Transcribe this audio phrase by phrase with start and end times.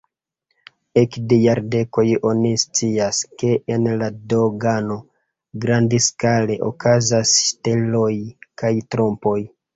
[1.01, 4.97] Ekde jardekoj oni scias, ke en la dogano
[5.67, 8.11] grandskale okazas ŝteloj
[8.65, 9.39] kaj trompoj.